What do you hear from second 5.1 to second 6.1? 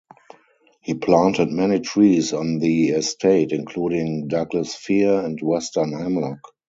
and Western